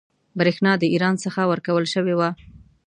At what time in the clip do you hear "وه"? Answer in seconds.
2.19-2.29